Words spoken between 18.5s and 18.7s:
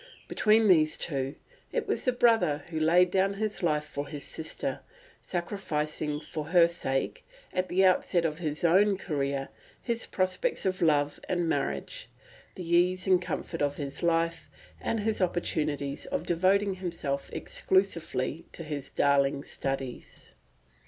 to